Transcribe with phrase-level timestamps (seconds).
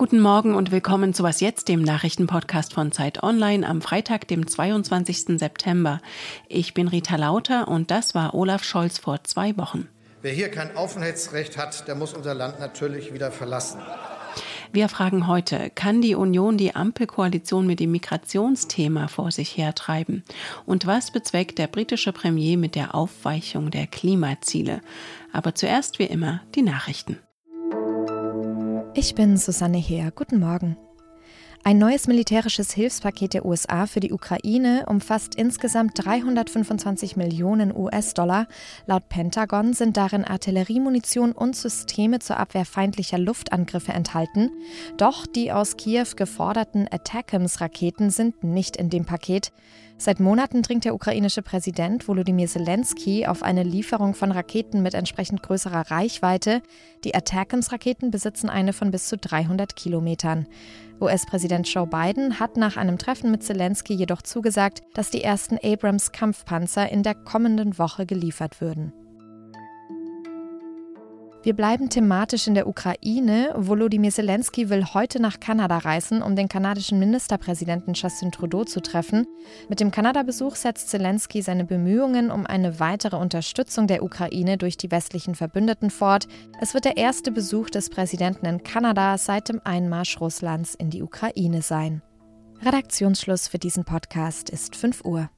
[0.00, 4.46] Guten Morgen und willkommen zu Was jetzt, dem Nachrichtenpodcast von Zeit Online am Freitag, dem
[4.46, 5.38] 22.
[5.38, 6.00] September.
[6.48, 9.90] Ich bin Rita Lauter und das war Olaf Scholz vor zwei Wochen.
[10.22, 13.78] Wer hier kein Aufenthaltsrecht hat, der muss unser Land natürlich wieder verlassen.
[14.72, 20.24] Wir fragen heute, kann die Union die Ampelkoalition mit dem Migrationsthema vor sich hertreiben?
[20.64, 24.80] Und was bezweckt der britische Premier mit der Aufweichung der Klimaziele?
[25.30, 27.18] Aber zuerst wie immer die Nachrichten.
[28.92, 30.10] Ich bin Susanne Heer.
[30.10, 30.76] Guten Morgen.
[31.62, 38.48] Ein neues militärisches Hilfspaket der USA für die Ukraine umfasst insgesamt 325 Millionen US-Dollar.
[38.86, 44.50] Laut Pentagon sind darin Artilleriemunition und Systeme zur Abwehr feindlicher Luftangriffe enthalten.
[44.96, 49.52] Doch die aus Kiew geforderten Attackams-Raketen sind nicht in dem Paket.
[50.00, 55.42] Seit Monaten dringt der ukrainische Präsident Volodymyr Zelensky auf eine Lieferung von Raketen mit entsprechend
[55.42, 56.62] größerer Reichweite.
[57.04, 60.46] Die Attackams-Raketen besitzen eine von bis zu 300 Kilometern.
[61.02, 66.90] US-Präsident Joe Biden hat nach einem Treffen mit Zelensky jedoch zugesagt, dass die ersten Abrams-Kampfpanzer
[66.90, 68.94] in der kommenden Woche geliefert würden.
[71.42, 73.54] Wir bleiben thematisch in der Ukraine.
[73.56, 79.26] Volodymyr Zelensky will heute nach Kanada reisen, um den kanadischen Ministerpräsidenten Justin Trudeau zu treffen.
[79.70, 84.90] Mit dem Kanada-Besuch setzt Zelensky seine Bemühungen um eine weitere Unterstützung der Ukraine durch die
[84.90, 86.28] westlichen Verbündeten fort.
[86.60, 91.02] Es wird der erste Besuch des Präsidenten in Kanada seit dem Einmarsch Russlands in die
[91.02, 92.02] Ukraine sein.
[92.62, 95.30] Redaktionsschluss für diesen Podcast ist 5 Uhr.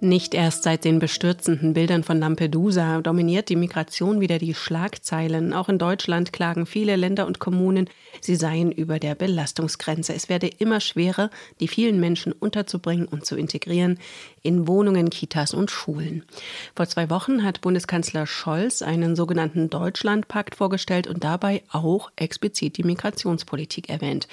[0.00, 5.54] Nicht erst seit den bestürzenden Bildern von Lampedusa dominiert die Migration wieder die Schlagzeilen.
[5.54, 7.88] Auch in Deutschland klagen viele Länder und Kommunen,
[8.20, 10.12] sie seien über der Belastungsgrenze.
[10.12, 11.30] Es werde immer schwerer,
[11.60, 13.98] die vielen Menschen unterzubringen und zu integrieren
[14.42, 16.24] in Wohnungen, Kitas und Schulen.
[16.74, 22.84] Vor zwei Wochen hat Bundeskanzler Scholz einen sogenannten Deutschlandpakt vorgestellt und dabei auch explizit die
[22.84, 24.28] Migrationspolitik erwähnt.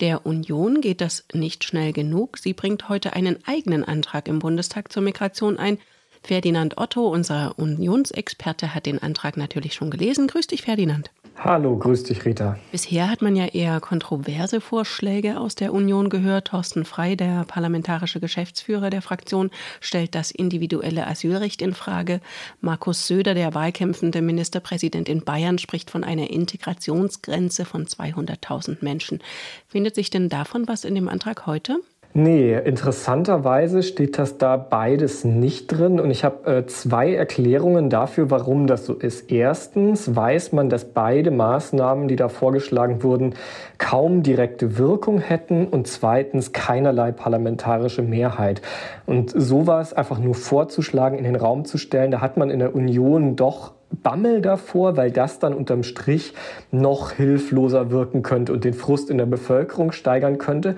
[0.00, 2.36] Der Union geht das nicht schnell genug.
[2.36, 5.78] Sie bringt heute einen eigenen Antrag im Bundestag zur Migration ein.
[6.22, 10.26] Ferdinand Otto, unser Unionsexperte, hat den Antrag natürlich schon gelesen.
[10.26, 11.10] Grüß dich, Ferdinand.
[11.38, 12.58] Hallo, grüß dich, Rita.
[12.72, 16.48] Bisher hat man ja eher kontroverse Vorschläge aus der Union gehört.
[16.48, 19.50] Thorsten Frei, der parlamentarische Geschäftsführer der Fraktion,
[19.80, 22.20] stellt das individuelle Asylrecht in Frage.
[22.60, 29.20] Markus Söder, der wahlkämpfende Ministerpräsident in Bayern, spricht von einer Integrationsgrenze von 200.000 Menschen.
[29.68, 31.80] Findet sich denn davon was in dem Antrag heute?
[32.18, 38.30] Nee, interessanterweise steht das da beides nicht drin und ich habe äh, zwei Erklärungen dafür,
[38.30, 39.30] warum das so ist.
[39.30, 43.34] Erstens weiß man, dass beide Maßnahmen, die da vorgeschlagen wurden,
[43.76, 48.62] kaum direkte Wirkung hätten und zweitens keinerlei parlamentarische Mehrheit.
[49.04, 52.74] Und sowas einfach nur vorzuschlagen, in den Raum zu stellen, da hat man in der
[52.74, 56.32] Union doch Bammel davor, weil das dann unterm Strich
[56.70, 60.76] noch hilfloser wirken könnte und den Frust in der Bevölkerung steigern könnte.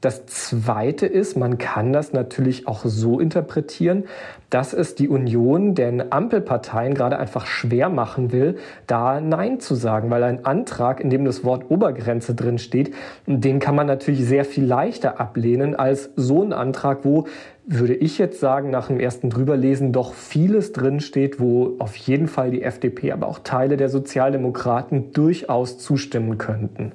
[0.00, 4.04] Das Zweite ist, man kann das natürlich auch so interpretieren,
[4.48, 8.56] dass es die Union den Ampelparteien gerade einfach schwer machen will,
[8.86, 12.94] da Nein zu sagen, weil ein Antrag, in dem das Wort Obergrenze drin steht,
[13.26, 17.26] den kann man natürlich sehr viel leichter ablehnen als so ein Antrag, wo
[17.66, 22.26] würde ich jetzt sagen, nach dem ersten Drüberlesen doch vieles drin steht, wo auf jeden
[22.26, 26.92] Fall die FDP, aber auch Teile der Sozialdemokraten durchaus zustimmen könnten.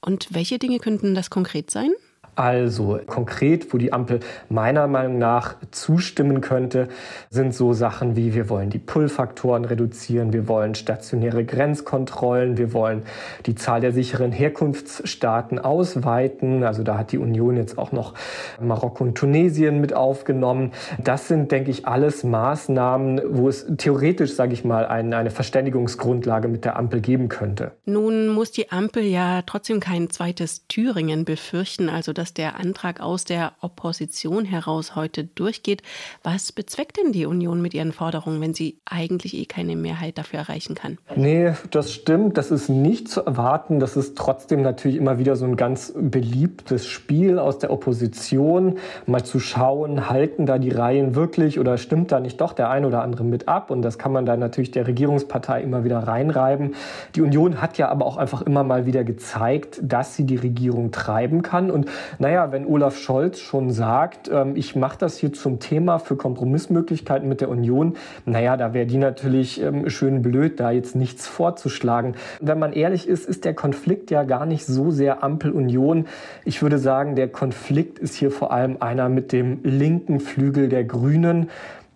[0.00, 1.92] Und welche Dinge könnten das konkret sein?
[2.38, 6.86] Also konkret, wo die Ampel meiner Meinung nach zustimmen könnte,
[7.30, 13.02] sind so Sachen wie wir wollen die Pull-Faktoren reduzieren, wir wollen stationäre Grenzkontrollen, wir wollen
[13.46, 16.62] die Zahl der sicheren Herkunftsstaaten ausweiten.
[16.62, 18.14] Also da hat die Union jetzt auch noch
[18.60, 20.70] Marokko und Tunesien mit aufgenommen.
[21.02, 26.46] Das sind, denke ich, alles Maßnahmen, wo es theoretisch, sage ich mal, eine, eine Verständigungsgrundlage
[26.46, 27.72] mit der Ampel geben könnte.
[27.84, 33.00] Nun muss die Ampel ja trotzdem kein zweites Thüringen befürchten, also das dass der Antrag
[33.00, 35.82] aus der Opposition heraus heute durchgeht.
[36.22, 40.40] Was bezweckt denn die Union mit ihren Forderungen, wenn sie eigentlich eh keine Mehrheit dafür
[40.40, 40.98] erreichen kann?
[41.16, 42.36] Nee, das stimmt.
[42.36, 43.80] Das ist nicht zu erwarten.
[43.80, 48.76] Das ist trotzdem natürlich immer wieder so ein ganz beliebtes Spiel aus der Opposition,
[49.06, 52.84] mal zu schauen, halten da die Reihen wirklich oder stimmt da nicht doch der ein
[52.84, 53.70] oder andere mit ab?
[53.70, 56.74] Und das kann man dann natürlich der Regierungspartei immer wieder reinreiben.
[57.14, 60.90] Die Union hat ja aber auch einfach immer mal wieder gezeigt, dass sie die Regierung
[60.90, 61.70] treiben kann.
[61.70, 61.86] Und
[62.18, 67.28] naja, wenn Olaf Scholz schon sagt, ähm, ich mache das hier zum Thema für Kompromissmöglichkeiten
[67.28, 72.14] mit der Union, naja, da wäre die natürlich ähm, schön blöd, da jetzt nichts vorzuschlagen.
[72.40, 76.06] Wenn man ehrlich ist, ist der Konflikt ja gar nicht so sehr Ampel-Union.
[76.44, 80.84] Ich würde sagen, der Konflikt ist hier vor allem einer mit dem linken Flügel der
[80.84, 81.48] Grünen.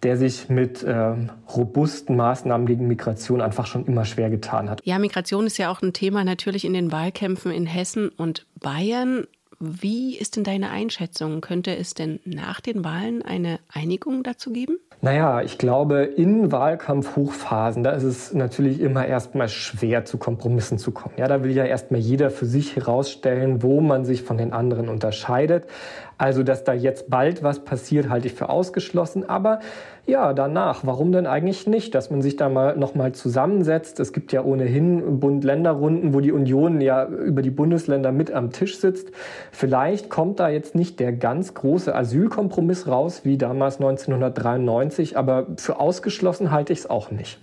[0.03, 1.15] der sich mit äh,
[1.55, 4.81] robusten Maßnahmen gegen Migration einfach schon immer schwer getan hat.
[4.85, 9.27] Ja, Migration ist ja auch ein Thema natürlich in den Wahlkämpfen in Hessen und Bayern.
[9.65, 11.41] Wie ist denn deine Einschätzung?
[11.41, 14.79] Könnte es denn nach den Wahlen eine Einigung dazu geben?
[15.03, 20.91] Naja, ich glaube, in Wahlkampfhochphasen, da ist es natürlich immer erstmal schwer, zu Kompromissen zu
[20.91, 21.15] kommen.
[21.17, 24.89] Ja, da will ja erstmal jeder für sich herausstellen, wo man sich von den anderen
[24.89, 25.67] unterscheidet.
[26.19, 29.29] Also, dass da jetzt bald was passiert, halte ich für ausgeschlossen.
[29.29, 29.61] Aber
[30.05, 34.01] ja, danach, warum denn eigentlich nicht, dass man sich da mal nochmal zusammensetzt?
[34.01, 38.79] Es gibt ja ohnehin Bund-Länder-Runden, wo die Union ja über die Bundesländer mit am Tisch
[38.79, 39.13] sitzt.
[39.53, 45.79] Vielleicht kommt da jetzt nicht der ganz große Asylkompromiss raus, wie damals 1993, aber für
[45.79, 47.39] ausgeschlossen halte ich es auch nicht.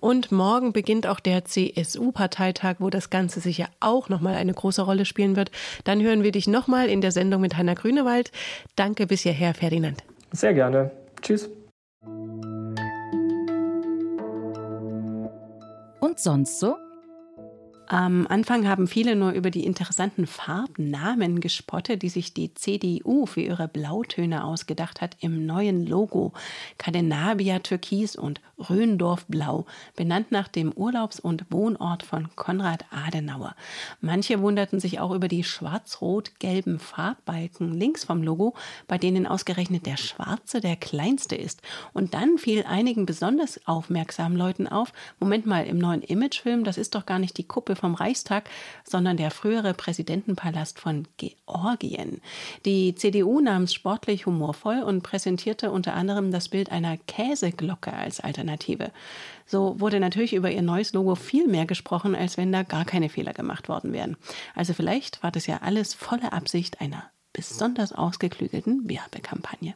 [0.00, 5.04] Und morgen beginnt auch der CSU-Parteitag, wo das Ganze sicher auch nochmal eine große Rolle
[5.04, 5.52] spielen wird.
[5.84, 8.32] Dann hören wir dich nochmal in der Sendung mit Heiner Grünewald.
[8.74, 10.02] Danke bis hierher, Ferdinand.
[10.32, 10.90] Sehr gerne.
[11.22, 11.50] Tschüss.
[16.00, 16.76] Und sonst so?
[17.92, 23.40] Am Anfang haben viele nur über die interessanten Farbnamen gespottet, die sich die CDU für
[23.40, 26.32] ihre Blautöne ausgedacht hat im neuen Logo.
[26.78, 29.66] Cadenabia Türkis und Röndorf Blau,
[29.96, 33.56] benannt nach dem Urlaubs- und Wohnort von Konrad Adenauer.
[34.00, 38.54] Manche wunderten sich auch über die schwarz-rot-gelben Farbbalken links vom Logo,
[38.86, 41.60] bei denen ausgerechnet der schwarze der kleinste ist.
[41.92, 46.94] Und dann fiel einigen besonders aufmerksamen Leuten auf, Moment mal, im neuen Imagefilm, das ist
[46.94, 48.48] doch gar nicht die Kuppe vom Reichstag,
[48.84, 52.20] sondern der frühere Präsidentenpalast von Georgien.
[52.64, 58.20] Die CDU nahm es sportlich humorvoll und präsentierte unter anderem das Bild einer Käseglocke als
[58.20, 58.92] Alternative.
[59.46, 63.08] So wurde natürlich über ihr neues Logo viel mehr gesprochen, als wenn da gar keine
[63.08, 64.16] Fehler gemacht worden wären.
[64.54, 69.74] Also vielleicht war das ja alles volle Absicht einer besonders ausgeklügelten Werbekampagne.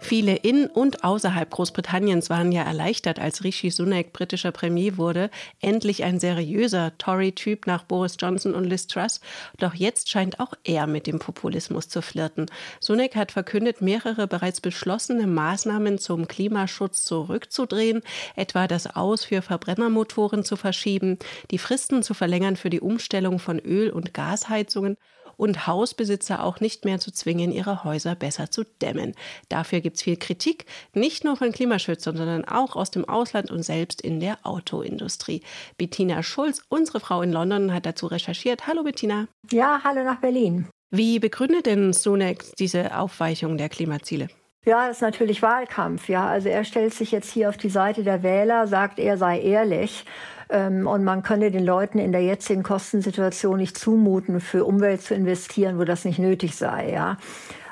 [0.00, 5.30] Viele in und außerhalb Großbritanniens waren ja erleichtert, als Rishi Sunak britischer Premier wurde.
[5.60, 9.20] Endlich ein seriöser Tory-Typ nach Boris Johnson und Liz Truss.
[9.58, 12.46] Doch jetzt scheint auch er mit dem Populismus zu flirten.
[12.80, 18.02] Sunak hat verkündet, mehrere bereits beschlossene Maßnahmen zum Klimaschutz zurückzudrehen,
[18.36, 21.18] etwa das Aus für Verbrennermotoren zu verschieben,
[21.50, 24.96] die Fristen zu verlängern für die Umstellung von Öl- und Gasheizungen
[25.38, 29.14] und Hausbesitzer auch nicht mehr zu zwingen, ihre Häuser besser zu dämmen.
[29.48, 33.62] Dafür gibt es viel Kritik, nicht nur von Klimaschützern, sondern auch aus dem Ausland und
[33.62, 35.42] selbst in der Autoindustrie.
[35.78, 38.66] Bettina Schulz, unsere Frau in London, hat dazu recherchiert.
[38.66, 39.28] Hallo Bettina.
[39.50, 40.68] Ja, hallo nach Berlin.
[40.90, 44.28] Wie begründet denn Sunak diese Aufweichung der Klimaziele?
[44.64, 46.08] Ja, das ist natürlich Wahlkampf.
[46.08, 49.40] Ja, also er stellt sich jetzt hier auf die Seite der Wähler, sagt, er sei
[49.40, 50.04] ehrlich.
[50.50, 55.14] Ähm, und man könne den Leuten in der jetzigen Kostensituation nicht zumuten, für Umwelt zu
[55.14, 56.90] investieren, wo das nicht nötig sei.
[56.90, 57.18] Ja.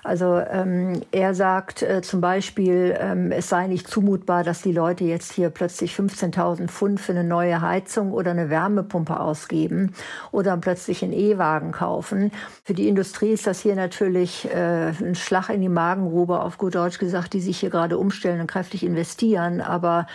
[0.06, 5.04] Also ähm, er sagt äh, zum Beispiel, ähm, es sei nicht zumutbar, dass die Leute
[5.04, 9.94] jetzt hier plötzlich 15.000 Pfund für eine neue Heizung oder eine Wärmepumpe ausgeben
[10.30, 12.30] oder plötzlich einen E-Wagen kaufen.
[12.62, 16.76] Für die Industrie ist das hier natürlich äh, ein Schlag in die Magengrube, auf gut
[16.76, 19.60] Deutsch gesagt, die sich hier gerade umstellen und kräftig investieren.
[19.60, 20.06] Aber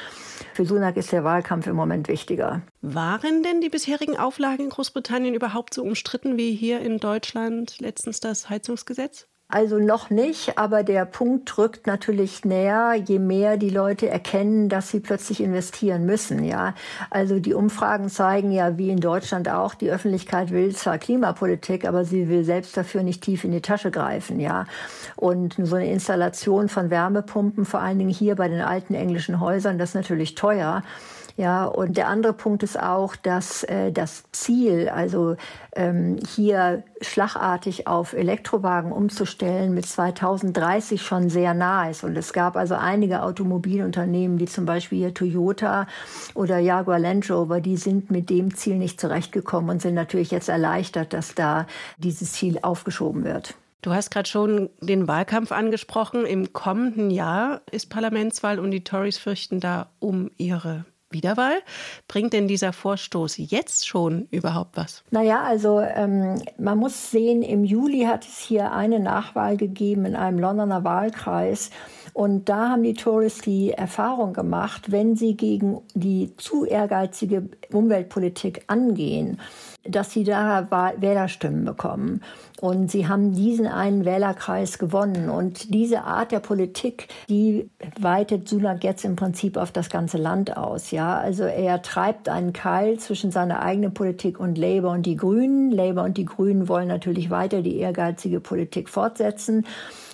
[0.53, 2.61] für Sunak ist der Wahlkampf im Moment wichtiger.
[2.81, 8.21] Waren denn die bisherigen Auflagen in Großbritannien überhaupt so umstritten wie hier in Deutschland letztens
[8.21, 9.27] das Heizungsgesetz?
[9.51, 14.89] Also noch nicht, aber der Punkt rückt natürlich näher, je mehr die Leute erkennen, dass
[14.89, 16.45] sie plötzlich investieren müssen.
[16.45, 16.73] Ja,
[17.09, 22.05] also die Umfragen zeigen ja, wie in Deutschland auch, die Öffentlichkeit will zwar Klimapolitik, aber
[22.05, 24.39] sie will selbst dafür nicht tief in die Tasche greifen.
[24.39, 24.67] Ja,
[25.17, 29.77] und so eine Installation von Wärmepumpen, vor allen Dingen hier bei den alten englischen Häusern,
[29.77, 30.81] das ist natürlich teuer.
[31.37, 35.35] Ja, und der andere Punkt ist auch, dass äh, das Ziel, also
[35.75, 42.03] ähm, hier schlagartig auf Elektrowagen umzustellen, mit 2030 schon sehr nah ist.
[42.03, 45.87] Und es gab also einige Automobilunternehmen, wie zum Beispiel hier Toyota
[46.33, 50.49] oder Jaguar Land Rover, die sind mit dem Ziel nicht zurechtgekommen und sind natürlich jetzt
[50.49, 51.65] erleichtert, dass da
[51.97, 53.55] dieses Ziel aufgeschoben wird.
[53.81, 56.25] Du hast gerade schon den Wahlkampf angesprochen.
[56.25, 61.61] Im kommenden Jahr ist Parlamentswahl und die Tories fürchten da um ihre Wiederwahl.
[62.07, 65.03] Bringt denn dieser Vorstoß jetzt schon überhaupt was?
[65.11, 70.15] Naja, also ähm, man muss sehen, im Juli hat es hier eine Nachwahl gegeben in
[70.15, 71.71] einem Londoner Wahlkreis.
[72.13, 78.63] Und da haben die Tories die Erfahrung gemacht, wenn sie gegen die zu ehrgeizige Umweltpolitik
[78.67, 79.39] angehen,
[79.83, 82.21] dass sie da Wählerstimmen bekommen.
[82.59, 85.29] Und sie haben diesen einen Wählerkreis gewonnen.
[85.29, 87.69] Und diese Art der Politik, die
[87.99, 90.91] weitet Sunak jetzt im Prinzip auf das ganze Land aus.
[90.91, 95.71] Ja, also er treibt einen Keil zwischen seiner eigenen Politik und Labour und die Grünen.
[95.71, 99.65] Labour und die Grünen wollen natürlich weiter die ehrgeizige Politik fortsetzen.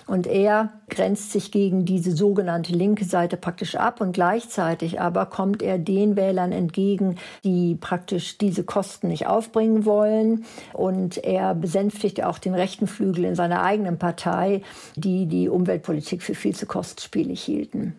[0.08, 5.62] Und er grenzt sich gegen diese sogenannte linke Seite praktisch ab und gleichzeitig aber kommt
[5.62, 10.46] er den Wählern entgegen, die praktisch diese Kosten nicht aufbringen wollen.
[10.72, 14.62] Und er besänftigt auch den rechten Flügel in seiner eigenen Partei,
[14.96, 17.94] die die Umweltpolitik für viel zu kostspielig hielten.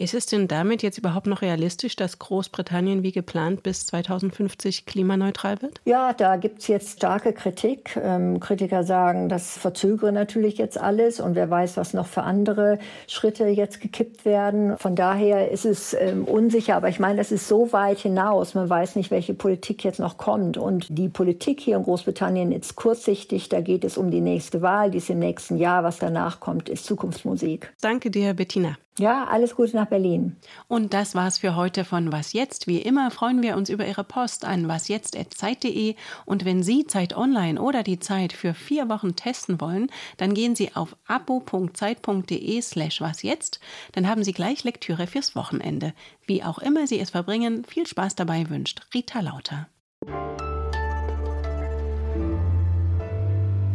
[0.00, 5.60] Ist es denn damit jetzt überhaupt noch realistisch, dass Großbritannien wie geplant bis 2050 klimaneutral
[5.60, 5.80] wird?
[5.86, 7.98] Ja, da gibt es jetzt starke Kritik.
[8.00, 12.78] Ähm, Kritiker sagen, das verzögere natürlich jetzt alles und wer weiß, was noch für andere
[13.08, 14.78] Schritte jetzt gekippt werden.
[14.78, 18.54] Von daher ist es ähm, unsicher, aber ich meine, das ist so weit hinaus.
[18.54, 20.58] Man weiß nicht, welche Politik jetzt noch kommt.
[20.58, 23.48] Und die Politik hier in Großbritannien ist kurzsichtig.
[23.48, 25.82] Da geht es um die nächste Wahl, die ist im nächsten Jahr.
[25.82, 27.72] Was danach kommt, ist Zukunftsmusik.
[27.80, 28.76] Danke dir, Bettina.
[28.98, 30.36] Ja, alles Gute nach Berlin.
[30.68, 32.66] Und das war's für heute von Was Jetzt.
[32.66, 35.94] Wie immer freuen wir uns über Ihre Post an wasjetzt.zeit.de.
[36.24, 40.54] Und wenn Sie Zeit Online oder die Zeit für vier Wochen testen wollen, dann gehen
[40.54, 43.60] Sie auf abo.zeit.de slash wasjetzt.
[43.92, 45.94] Dann haben Sie gleich Lektüre fürs Wochenende.
[46.26, 49.68] Wie auch immer Sie es verbringen, viel Spaß dabei wünscht Rita Lauter.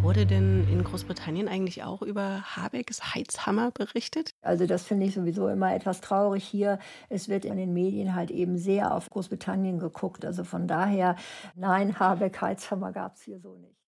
[0.04, 4.36] Wurde denn in Großbritannien eigentlich auch über Habecks Heizhammer berichtet?
[4.42, 6.78] Also das finde ich sowieso immer etwas traurig hier.
[7.08, 10.26] Es wird in den Medien halt eben sehr auf Großbritannien geguckt.
[10.26, 11.16] Also von daher,
[11.56, 13.83] nein, Habeck Heizhammer gab es hier so nicht.